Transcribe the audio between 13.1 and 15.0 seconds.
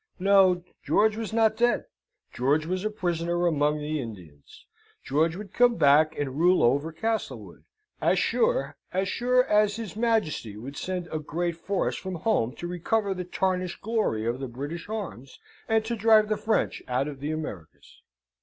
the tarnished glory of the British